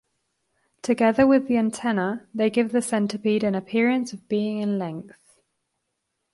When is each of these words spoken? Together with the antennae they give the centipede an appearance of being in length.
Together 0.81 1.27
with 1.27 1.47
the 1.47 1.57
antennae 1.57 2.21
they 2.33 2.49
give 2.49 2.71
the 2.71 2.81
centipede 2.81 3.43
an 3.43 3.53
appearance 3.53 4.13
of 4.13 4.27
being 4.27 4.57
in 4.57 4.79
length. 4.79 5.39